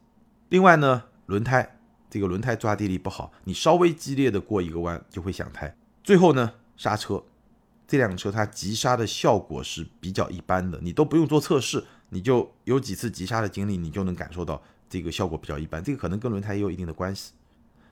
[0.49, 1.77] 另外呢，轮胎
[2.09, 5.75] 这个轮胎抓地力不好，你稍微激烈的过一个弯就会响胎。
[6.03, 7.23] 最后呢，刹车。
[7.87, 15.83] 这辆车它急刹的效果是比较一般的，你都不用做测试，你就有几次急刹的经历，你就能感受到这个效果比较一般。
[15.83, 17.33] 这个可能跟轮胎也有一定的关系。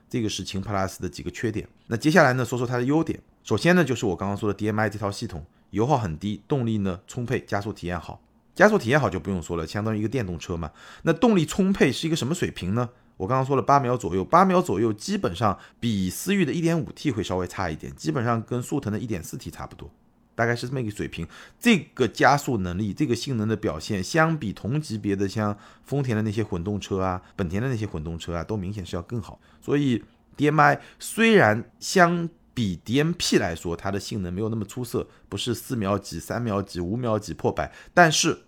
[0.08, 1.68] 这个是秦 PLUS 的几个缺点。
[1.86, 3.20] 那接下来呢，说说它的优点。
[3.42, 8.20] 首先呢，就是我刚刚说的 DMI 这套系统，油耗很低，动力呢充沛，加速体验好。
[8.54, 10.70] 加速体验好就不用说了，相当于一个电动车嘛。
[11.02, 12.90] 那动力充沛是一个什么水平呢？
[13.16, 19.90] 我刚刚说了八秒左右，八秒左右基本上比思域的 1.5T 会稍微差一点，基本上跟速腾的 1.4T 差不多，
[20.34, 21.26] 大概是这么一个水平。
[21.58, 29.38] 这个加速能力，这个性能的表现，相比同级别的像丰田的那些混动车啊，本田的那些混动车啊，都明显是要更好。
[29.60, 30.02] 所以
[30.36, 38.44] DMI 虽然相比 DMP 来说，它的性能没有那么出色，不是四秒几、三秒几、五秒几破百，但是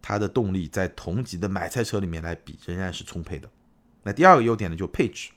[0.00, 3.50] 它的动力在同级的买菜车里面来比，仍然是充沛的。
[4.02, 5.30] 那第二个优点呢，就配置。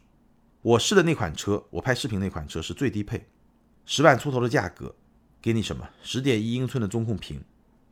[0.61, 3.27] 我试的那款车，我拍视频那款车是最低配，
[3.85, 4.95] 十万出头的价格，
[5.41, 5.89] 给你什么？
[6.01, 7.43] 十点一英寸的中控屏，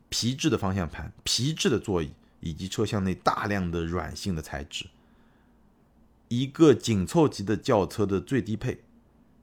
[0.08, 4.86] 皮质的方向盘，皮质的座椅，以及车厢内大量的软性的材质。
[6.30, 8.82] 一个紧凑级的轿车的最低配，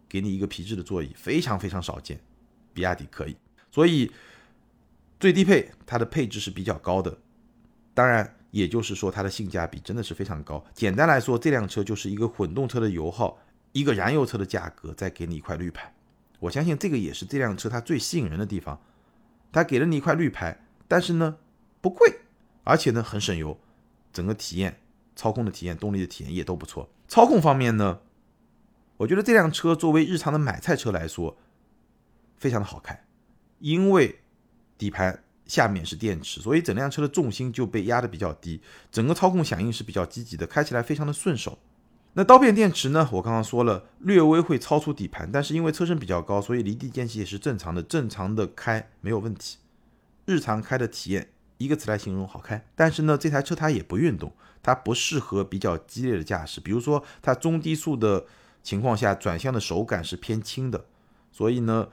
[0.08, 2.18] 给你一个皮质的座椅，非常非常少见。
[2.72, 3.36] 比亚迪可以，
[3.70, 4.10] 所以
[5.20, 7.18] 最低配它的配置是比较高的。
[7.94, 8.34] 当然。
[8.50, 10.64] 也就是说，它的性价比真的是非常高。
[10.72, 13.38] 简单来说，这辆车就是一个混动车的油耗，
[13.72, 15.94] 一个燃油车的价格，再给你一块绿牌。
[16.40, 18.80] 我相信这个也是这辆车它最吸引人的地方。
[19.52, 21.36] 它给了你一块绿牌，但是呢
[21.82, 22.10] 不贵，
[22.64, 23.60] 而且呢很省油，
[24.14, 24.80] 整个体验、
[25.14, 26.88] 操控的体验、动力的体验也都不错。
[27.06, 28.00] 操控方面呢，
[28.98, 31.36] 我觉得这辆车作为日常的买菜车来说，
[32.36, 33.04] 非常的好开，
[33.58, 34.20] 因为
[34.76, 35.24] 底盘。
[35.48, 38.60] 下面是电池，所以整辆车的重心就被压得比较低，
[38.92, 41.58] 整个操控响应是比较积极的，开起来非常的顺手。
[42.12, 43.08] 那刀片电池呢？
[43.12, 49.56] 我刚刚说了，略微会超出底盘，但是因为车身比较高，所以离地间隙也是正常的，正常的开没有问题。
[50.26, 52.62] 日常开的体验一个词来形容，好开。
[52.74, 54.30] 但是呢，这台车它也不运动，
[54.62, 58.26] 它不适合比较激烈的驾驶，比如说它中低速的
[58.68, 60.84] 情况下转向的手感是偏轻的，
[61.32, 61.88] 所以呢，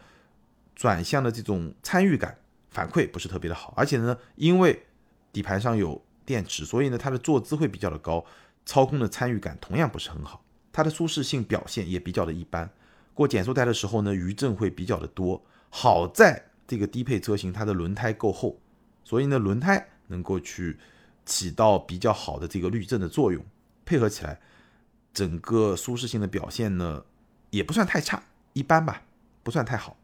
[0.75, 2.37] 转向的这种参与感。
[2.69, 4.83] 反馈不是特别的好，而且呢，因为
[5.31, 8.25] 底盘上有电池，所以呢，它的坐姿会比较的高，
[8.65, 12.69] 操控的参与感同样不是很好，它的舒适性表现也比较的一般。
[13.13, 15.41] 过减速带的时候呢，余震会比较的多。
[15.69, 18.59] 好在这个低配车型它的轮胎够厚，
[19.05, 20.77] 所以呢，轮胎能够去
[21.25, 23.41] 起到比较好的这个滤震的作用，
[23.85, 24.41] 配合起来，
[25.15, 27.05] 整个舒适性的表现呢，
[27.49, 29.01] 也不算太差，一般吧，
[29.41, 29.95] 不算太好。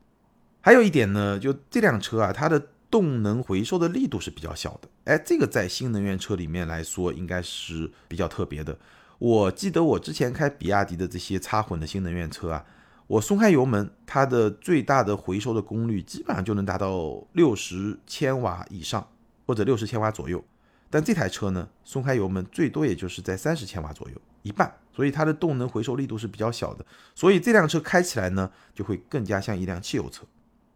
[0.61, 4.87] 还有一点呢，就这辆车啊，它的动能回收的力度是比较小的。
[5.03, 8.79] 哎，这个在新能源车里面来说，应该是比较特别的。
[9.19, 12.65] 我记得我之前开比亚迪的这些插混的新能源车啊，
[13.07, 19.05] 我松开油门，它的最大的回收的功率基本上就能达到六十千瓦以上，
[19.45, 20.41] 或者六十千瓦左右。
[20.89, 24.73] 但这台车呢，松开油门最多也就是在三十千瓦左右，一半。
[24.93, 26.85] 所以它的动能回收力度是比较小的。
[27.15, 30.23] 所以这辆车开起来呢，就会更加像一辆汽油车。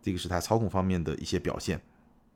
[0.02, 1.82] 这个是它操控方面的一些表现。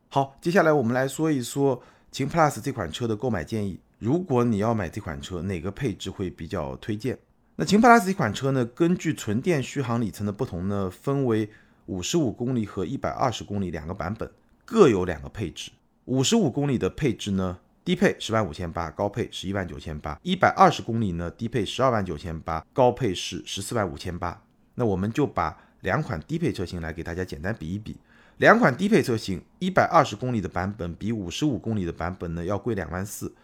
[0.08, 3.80] 好，接下来我们来说一说秦 PLUS 这款车的购买建议。
[3.98, 7.18] 如果你要买这款车，哪个配置会比较推荐？
[7.56, 11.48] 那秦 PLUS 这款车呢，根据纯电续航里程的不同呢，分为
[11.86, 14.30] 五十五公里和一百二十公里两个版本，
[14.64, 15.70] 各有两个配置。
[16.04, 20.18] 五十五公里的配置呢，低配十万五千八，高配十一万九千八。
[20.22, 24.42] 一百二十公里呢，低配十二万九千八，高配是十四万五千八。
[24.74, 27.96] 那我们就把两款低配车型来给大家简单比一比。
[28.36, 33.34] 两款低配车型，一百二十公里的版本比五十五公里的版本呢要贵两万四，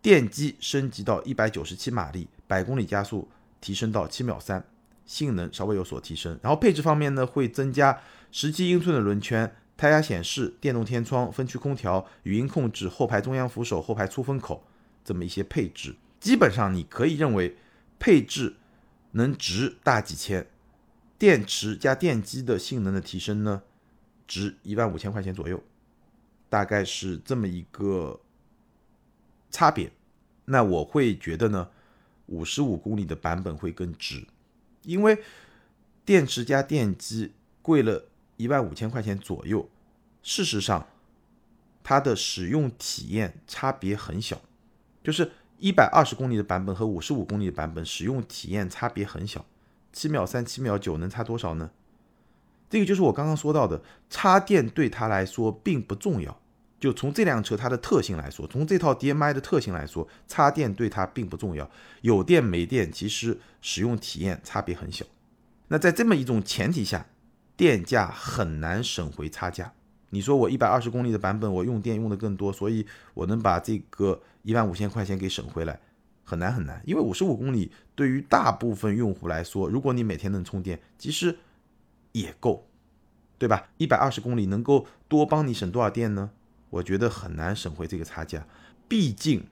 [0.00, 3.28] 电机升级到一百九十七马力，百公里加速
[3.60, 4.64] 提升到七秒三，
[5.04, 6.38] 性能稍微有所提升。
[6.42, 7.98] 然后配置方面呢，会增加
[8.30, 14.66] 十七英寸的轮圈、胎压显示、电动天窗、分区空调、语音控制、后排中央扶手、后排出风口
[15.04, 15.94] 这么一些配置。
[16.18, 17.56] 基本上你可以认为
[17.98, 18.56] 配置
[19.12, 20.46] 能值大几千，
[21.18, 23.62] 电池加电机的性能的提升呢？
[24.26, 25.62] 值一万五千块钱左右，
[26.48, 28.20] 大概是这么一个
[29.50, 29.92] 差别。
[30.46, 31.68] 那我会觉得呢，
[32.26, 34.26] 五十五公里的版本会更值，
[34.82, 35.22] 因为
[36.04, 39.68] 电池加电机贵了一万五千块钱左右。
[40.22, 40.86] 事实上，
[41.84, 44.40] 它的使用体验差别很小，
[45.02, 49.44] 就是一百二十公里的版本和五十五公里的版本使用体验差别很小，
[49.92, 51.70] 七秒三、七秒九能差多少呢？
[52.68, 53.80] 这个就是我刚刚说到的，
[54.10, 56.40] 插电对它来说并不重要。
[56.78, 61.70] 就从这辆车它的特性来说，从这套 DMI 的特性来说，插电对它并不重要。
[62.02, 65.06] 有电没电，其实使用体验差别很小。
[65.68, 67.06] 那在这么一种前提下，
[67.56, 69.72] 电价很难省回差价。
[70.10, 75.80] 你说我一百二十公里的版本，我用电用的更多，所以我能把这个一万五千块钱给省回来，
[76.24, 76.82] 很难很难。
[76.84, 81.38] 因为五十五公里对于大部分用户来说，如果你每天能充电，其实。
[82.12, 82.66] 也够，
[83.36, 83.68] 对吧？
[83.76, 86.30] 一百二十公里能够多帮你省多少电呢？
[86.70, 88.46] 我觉得很难省回这个差价。
[88.88, 89.44] 毕竟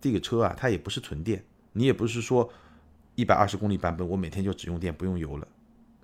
[0.00, 2.48] 这个车啊，它也不是纯电，你也不是说
[3.16, 5.48] 一百二十公里版本我每天就只用电不用油了，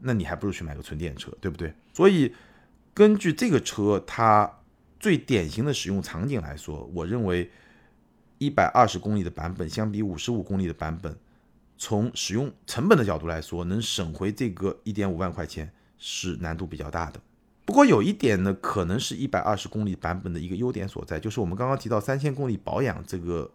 [0.01, 1.73] 那你还不如去买个纯电车，对不对？
[1.93, 2.35] 所以
[2.95, 4.51] 根据这个车它
[4.99, 7.51] 最典型的使用场景来说，我认为
[8.39, 11.17] 一百二十公里的版本相比五十五公里的版本，
[11.77, 15.71] 从使用成本的角度来说，能省回这个一点五万块钱。
[16.01, 17.21] 是难度比较大的，
[17.65, 23.51] 不过有一点呢，可能是一百二十公里版本的一个优点所在，就是我们刚刚提到三千公里保养这个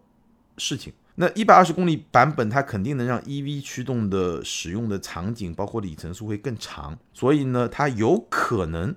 [0.58, 0.92] 事情。
[1.16, 8.96] 那一百二十公里版本它肯定能让 EV 驱动的使用的场景，包括里程数会更长，所以呢，它有可能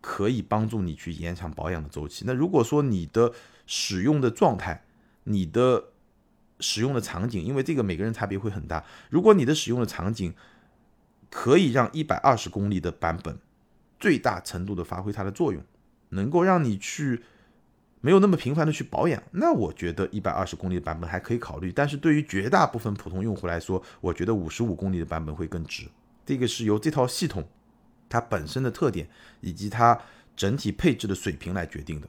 [0.00, 2.24] 可以帮助你去延长保养的周期。
[2.26, 3.32] 那如果说你的
[3.66, 4.82] 使用的状态，
[5.24, 5.84] 你的
[6.58, 10.34] 使用的场景，因为这个每个人差别会很大，如果你的使用的场景，
[11.30, 13.38] 可以让一百二十公里的版本
[14.00, 15.62] 最大程度的发挥它的作用，
[16.08, 17.22] 能够让你去
[18.02, 21.72] 没有那么频繁的去保养，那我觉得一百二十公里的版本还可以考虑。
[21.72, 25.84] 但是对于绝大部分普通用户来说，我觉得五十五公里的版本会更值。
[26.26, 27.42] 这个是由这套系统
[28.08, 29.08] 它本身的特点
[29.40, 29.98] 以及它
[30.36, 32.08] 整体配置的水平来决定的。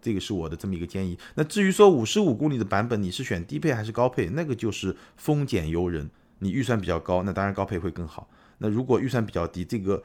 [0.00, 1.18] 这个是我的这么一个建议。
[1.34, 6.08] 那至于说五十五公里的版本你是选低配还是高配，那个就是丰俭由人。
[6.38, 8.26] 你预算比较高，那当然高配会更好。
[8.58, 10.02] 那如果预算比较低，这个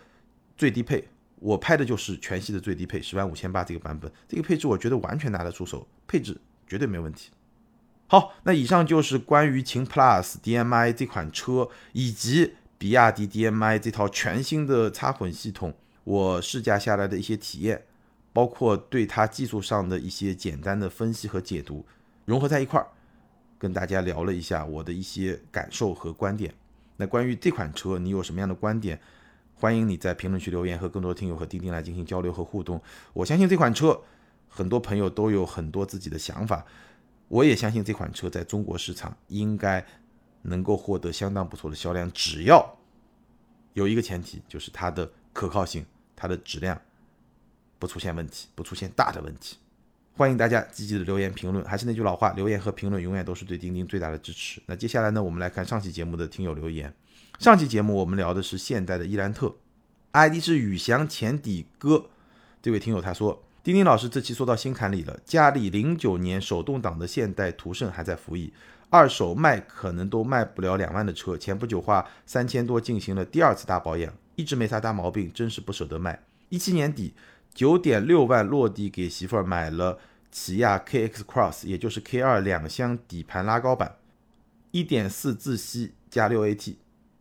[0.58, 1.08] 最低配，
[1.40, 7.32] 我拍的就是全系的最低配，十万五千八这个版本，这个配置我觉得完全拿得出手，配置绝对没问题。
[8.08, 15.74] 好，那以上就是关于秦 PLUS DM-i 这款车以及比亚迪 DM-i 这套全新的插混系统，
[16.04, 17.84] 我试驾下来的一些体验，
[18.32, 21.86] 包括对它技术上的一些简单的分析和解读，
[22.26, 22.88] 融合在一块儿。
[23.58, 26.54] 跟大家聊了一下我的一些感受和观点。
[26.98, 29.00] 那关于这款车，你有什么样的观点？
[29.58, 32.82] 欢迎你在评论区留言，和更多听友和钉钉来进行交流和互动。
[33.14, 34.00] 我相信这款车，
[34.50, 36.66] 很多朋友都有很多自己的想法。
[37.28, 39.84] 我也相信这款车在中国市场应该
[40.44, 42.78] 能够获得相当不错的销量，只要
[43.74, 45.86] 有一个前提，就是它的可靠性、
[46.16, 46.80] 它的质量
[47.80, 49.58] 不出现问题，不出现大的问题。
[50.18, 54.62] 欢迎大家积极的留言评论，还是那句老话，留言和评论永远都是对钉钉最大的支持。
[54.66, 56.94] 那接下来呢，我们来看上期节目的听友留言。
[57.40, 59.56] 上期节目我们聊的是现代的伊兰特
[60.14, 62.06] ，ID 是宇翔前底哥，
[62.62, 68.54] 这位听友他说，丁丁老师这期说到心坎里了，家里零九年手动挡的现代途胜还在服役，
[68.90, 76.24] 二手卖可能都卖不了两万的车，前不久花三千多进行了第二次大保养，一直没啥大毛病，真是不舍得卖。
[76.50, 77.14] 一七年底。
[77.54, 79.98] 九点六万落地给媳妇儿买了
[80.30, 83.96] 起亚 KX Cross，也就是 K 二两厢底盘拉高版，
[84.72, 86.76] 一点四自吸加六 AT，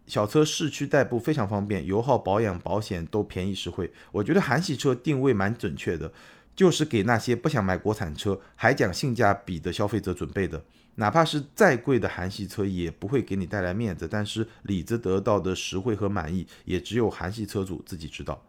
[0.06, 3.90] 小车市区代步非常方便，油耗、保养、保险都便宜实惠。
[4.12, 6.12] 我觉得韩系车定位蛮准确的，
[6.54, 10.62] 就是给那些不想买国产车还讲性价比的消费者准备的。
[10.96, 18.40] 哪怕是再贵的韩系车，也不会给你带来面子，但是里子得到的实惠和满意，也只有韩系车主自己知道。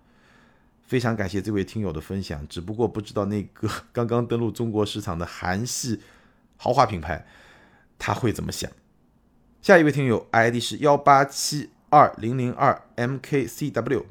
[0.84, 6.00] 非常感谢这位听友的分享，只不过不知道那个 刚刚登陆中国市场的韩系
[6.58, 7.26] 豪华品牌
[7.98, 8.70] 他会怎么想。
[9.66, 14.04] 下一位听友 ID 是幺八七二零零二 mkcw，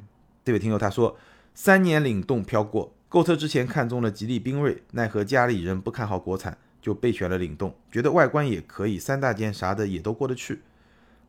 [0.44, 1.16] 这位听友他说
[1.54, 10.62] 三年领动飘过，购车之前看中了吉利缤瑞，奈何家里人不看好国产，就备选了领动，觉得外观也可以，三大件啥的也都过得去。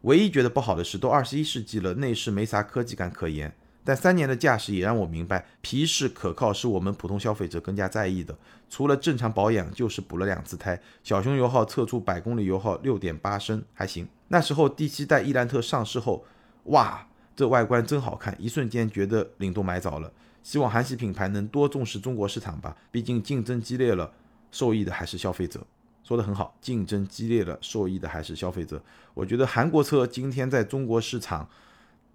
[0.01, 3.53] 唯一觉得不好的是，都二十一世纪了，内饰没啥科技感可言。
[3.85, 8.35] 但三年的驾驶也让我明白，皮实可靠是我们普通消费者更加在意的。
[8.67, 10.81] 除了正常保养，就是补了两次胎。
[11.03, 14.07] 小熊油耗测出百公里油耗六点八升，还行。
[14.29, 16.25] 那时候第七代伊兰特上市后，
[16.63, 20.11] 哇，这外观真好看，一瞬间觉得领动买早了。
[20.41, 24.11] 希望韩系品牌能多重视中国市场吧，毕竟竞争激烈了，
[24.51, 25.61] 受益的还是消费者。
[26.03, 28.81] 说的很好，竞争激烈了，受益的还是消费者。
[29.13, 31.47] 我觉得韩国车今天在中国市场。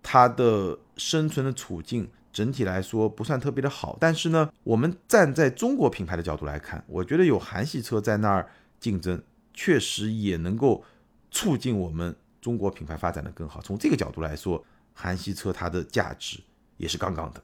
[0.02, 8.48] 它的生存的处境整体来说不算特别的好，但是呢，我们站在中国品牌的角度来看，我觉得有韩系车在那儿
[8.78, 9.20] 竞争，
[9.52, 10.84] 确实也能够
[11.30, 13.60] 促进我们中国品牌发展的更好。
[13.60, 16.38] 从这个角度来说，韩系车它的价值
[16.76, 17.42] 也是杠杠的。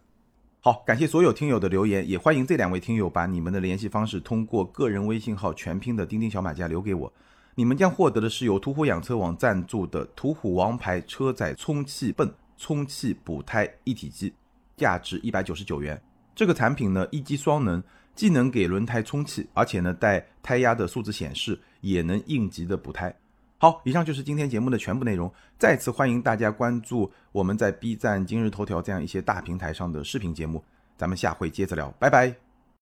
[0.60, 7.12] 好，感谢所有听友的留言，也欢迎这两位听友把你们的联系方式通过个人微信号全拼的钉钉小马甲留给我，
[7.54, 12.32] 你们将获得的是由途虎养车网赞助的途虎王牌车载充气泵。
[12.56, 14.32] 充气补胎一体机，
[14.76, 16.00] 价值一百九十九元。
[16.34, 17.82] 这个产品呢，一机双能，
[18.14, 23.14] 既能给轮胎充气，而且呢带胎压的数字显示，也能应急的补胎。
[23.58, 25.32] 好，以上就是今天节目的全部内容。
[25.58, 30.62] 再次欢迎大家关注我们在 B 站、今日头条这样一些大平台上的视频节目。
[30.98, 32.45] 咱们下回接着聊，拜拜。